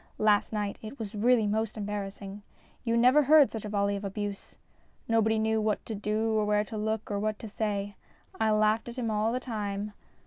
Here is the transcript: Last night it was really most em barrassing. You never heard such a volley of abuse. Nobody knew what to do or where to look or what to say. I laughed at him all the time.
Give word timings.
Last 0.17 0.51
night 0.51 0.79
it 0.81 0.97
was 0.97 1.13
really 1.13 1.45
most 1.45 1.77
em 1.77 1.85
barrassing. 1.85 2.41
You 2.83 2.97
never 2.97 3.21
heard 3.21 3.51
such 3.51 3.65
a 3.65 3.69
volley 3.69 3.95
of 3.95 4.03
abuse. 4.03 4.55
Nobody 5.07 5.37
knew 5.37 5.61
what 5.61 5.85
to 5.85 5.93
do 5.93 6.31
or 6.31 6.43
where 6.43 6.63
to 6.63 6.75
look 6.75 7.11
or 7.11 7.19
what 7.19 7.37
to 7.37 7.47
say. 7.47 7.95
I 8.39 8.49
laughed 8.49 8.89
at 8.89 8.97
him 8.97 9.11
all 9.11 9.31
the 9.31 9.39
time. 9.39 9.93